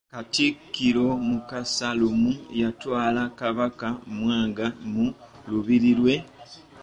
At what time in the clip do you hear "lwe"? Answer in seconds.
5.99-6.13